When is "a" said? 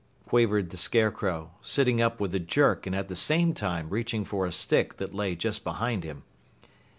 2.33-2.39, 4.47-4.51